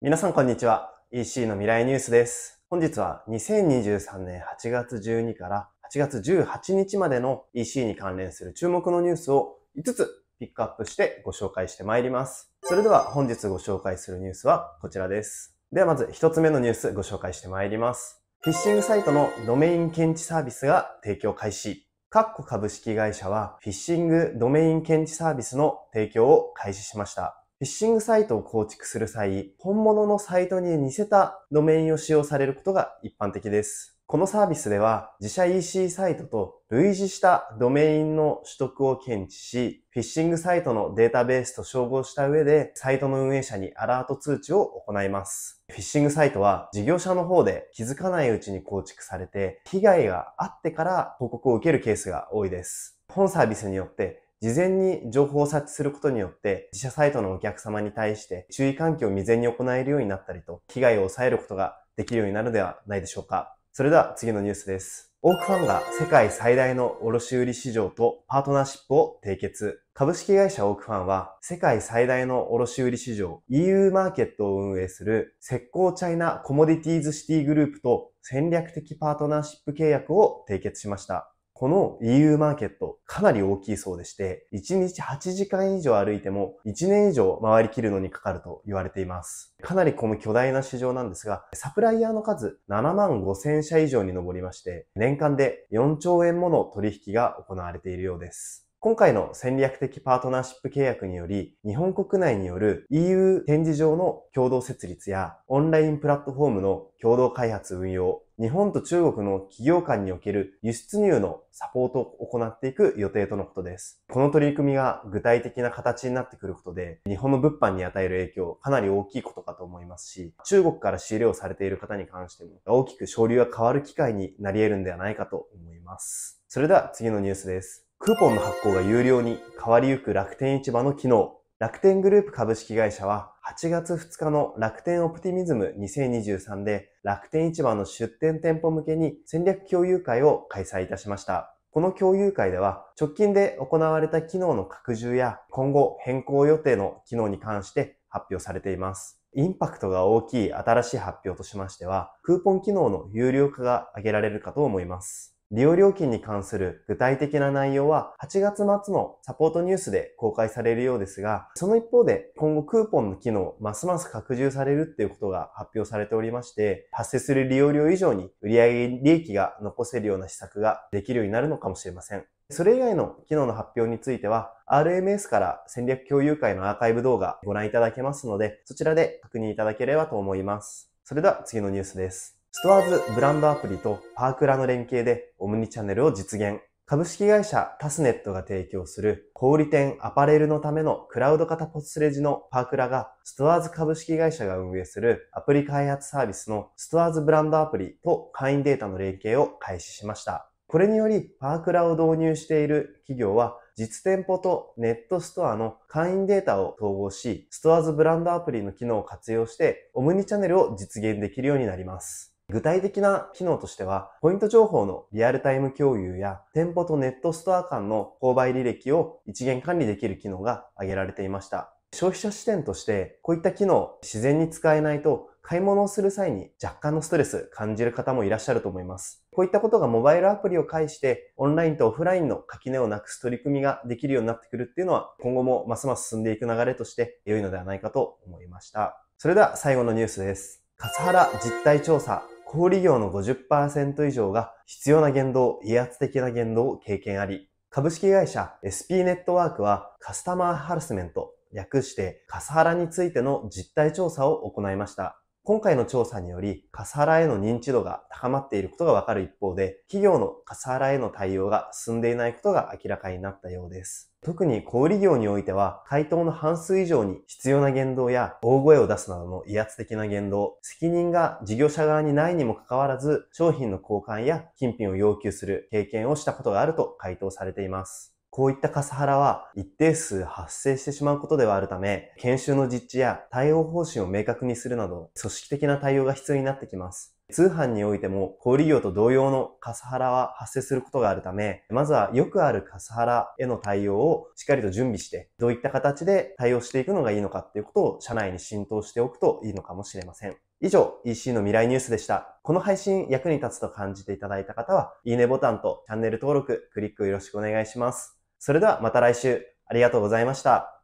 [0.00, 0.92] 皆さんこんにちは。
[1.10, 2.62] EC の未来ニュースです。
[2.70, 10.08] 本日は2023年8月12から8月18日までの EC に関連する注目のニュースを5つ
[10.38, 12.48] ピックアップしてご紹介してまいります。
[12.62, 15.56] それでは本日ご紹介するニュースはこちらです。
[15.72, 18.22] ではまず1つ目のニュースご紹介してまいります。
[18.42, 21.88] フィッシングサイトのドメイン検知サービスが提供開始。
[22.08, 27.42] カッコ株式会社はフィッシングドメイン検知サービスの提供を開始しました。
[27.60, 33.98] フィッシングサイトを構築する際、本物のサイトに似せたドメインを使用されることが一般的です。
[34.06, 45.64] このサービスでは自社 EC サイトと類似したドメインの取得を検知し、フィッシングサイトのデータベースと照合した上で、サイトの運営者にアラート通知を行います。
[45.68, 53.00] フィッシングサイトは事業者の方で気づかないうちに構築されて、被害があってから報告を受けるケースが多いです。
[53.08, 63.56] 本サービスによって事前に情報を察知することによって自社サイトのお客様に対して注意喚起を未然に行えるようになったりと被害を抑えることができるようになるのではないでしょうか。
[63.72, 65.12] それでは次のニュースです。
[65.22, 69.82] オークファンが世界最大の卸売市場とパートナーシップを締結。
[69.92, 81.34] 株式会社オークファンは世界最大の卸売市場 EU マーケットを運営する石膏チャイナコモディティーズシティグループと戦略的パートナーシップ契約を締結しました。
[81.58, 89.56] この EU マーケットかなり大きいそうでして、1日8時間以上歩いても1年以上回りきるのにかかると言われています。
[89.60, 98.67] かなりこの巨大な市場なんですが、サプライヤーの数7万5千社以上に上りまして、年間で4兆円もの取引が行われているようです。
[98.80, 114.00] 今回の戦略的パートナーシップ契約により、日本国内による EU 展示場の共同設立やオンラインプラットフォームの共同開発運用、日本と中国の企業間における輸出入のサポートを行っていく予定とのことです。
[114.08, 126.40] この取り組みが具体的な形になってくることで、日本の物販に与える影響、かなり大きいことかと思いますし、中国から仕入れをされている方に関しても、大きく省流が変わる機会になり得るんではないかと思います。
[126.46, 127.87] それでは次のニュースです。
[128.08, 131.36] クーポンの発行が有料に変わりゆく楽天市場の機能。
[131.58, 141.54] 楽天グループ株式会社は8月2日の楽天オプティミズム2023で楽天市場の出店店舗向けに戦略共有会を開催いたしました。
[141.70, 149.20] この共有会では直近で行われた機能の拡充や今後変更予定の機能に関して発表されています。
[149.34, 155.37] インパクトが大きい新しい発表としましては、クーポン機能の有料化が挙げられるかと思います。
[155.50, 172.26] 利用料金に関する具体的な内容は8月末のサポートニュースで公開されるようですが、その一方で今後クーポンの機能ますます拡充されるっていうことが発表されておりまして、発生する利用料以上に売上利益が残せるような施策ができるようになるのかもしれません。
[172.50, 180.92] それ以外の機能の発表については、RMS から戦略共有会のアーカイブ動画ご覧いただけますので、そちらで確認いただければと思います。
[181.04, 182.37] それでは次のニュースです。
[182.60, 186.58] ストアーズブランドアプリとパークラの連携でオムニチャンネルを実現。
[186.86, 200.50] 株式会社タスネットが提供する小売店アパレルのためのクラウド型ポスレジのパークラがストアーズ株式会社が運営するアプリ開発サービスのストアーズブランドアプリと会員データの連携を開始しました。
[200.66, 212.34] これによりパークラを導入している企業は実店舗とネットストアの会員データを統合し、ストアーズブランドアプリの機能を活用してオムニチャンネルを実現できるようになります。
[212.50, 221.74] 具体的な機能としては、ポイント情報のリアルタイム共有や、店舗とネットストア間の購買履歴を一元管理できる機能が挙げられていました。
[221.92, 229.26] 消費者視点として、こういった機能、自然に使えないと、買い物をする際に若干のストレス感じる方もいらっしゃると思います。
[229.32, 239.04] こういったことがモバイルアプリを介して、オンラインとオフラインの垣根をなくす取り組みができるようになってくるっていうのは、今後もますます進んでいく流れとして良いのではないかと思いました。
[239.18, 240.62] それでは最後のニュースです。
[240.76, 255.20] 笠原実態調査小売業の50%以上が必要な言動、威圧的な言動を経験あり、株式会社 SP ネットワークはカスタマーハラスメント、略してカスハラについての実態調査を行いました。
[255.48, 264.12] 今回の調査により、カスハラへの認知度が高まっていることがわかる一方で、企業のカスハラへの対応が進んでいないことが明らかになったようです。
[264.20, 278.17] 特に小売業においては、回答の半数以上に必要な言動や大声を出すなどの威圧的な言動、責任が事業者側にないにもかかわらず、商品の交換や金品を要求する経験をしたことがあると回答されています。
[278.30, 287.18] こういったカスハラは一定数発生してしまうことではあるため、研修の実地や対応方針を明確にするなど、組織的な対応が必要になってきます。
[287.30, 300.36] 通販においても小売業と同様のカスハラは発生することがあるため、まずはよくあるカスハラへの対応をしっかりと準備して、どういった形で対応していくのがいいのかっていうことを社内に浸透しておくといいのかもしれません。
[300.60, 302.38] 以上、EC の未来ニュースでした。
[302.42, 308.17] この配信役に立つと感じていただいた方は、いいねボタンとチャンネル登録、クリックよろしくお願いします。
[308.38, 310.77] それではまた来週、ありがとうございました。